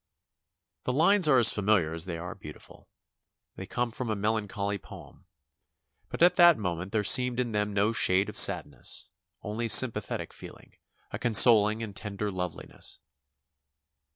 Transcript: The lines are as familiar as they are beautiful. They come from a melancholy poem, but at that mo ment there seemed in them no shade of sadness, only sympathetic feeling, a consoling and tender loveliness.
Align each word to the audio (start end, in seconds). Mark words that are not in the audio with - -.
The 0.85 0.93
lines 0.93 1.27
are 1.27 1.37
as 1.37 1.51
familiar 1.51 1.93
as 1.93 2.05
they 2.05 2.17
are 2.17 2.33
beautiful. 2.33 2.89
They 3.55 3.67
come 3.67 3.91
from 3.91 4.09
a 4.09 4.15
melancholy 4.15 4.79
poem, 4.79 5.27
but 6.09 6.23
at 6.23 6.37
that 6.37 6.57
mo 6.57 6.75
ment 6.75 6.91
there 6.91 7.03
seemed 7.03 7.39
in 7.39 7.51
them 7.51 7.71
no 7.71 7.91
shade 7.93 8.27
of 8.27 8.35
sadness, 8.35 9.11
only 9.43 9.67
sympathetic 9.67 10.33
feeling, 10.33 10.73
a 11.11 11.19
consoling 11.19 11.83
and 11.83 11.95
tender 11.95 12.31
loveliness. 12.31 12.99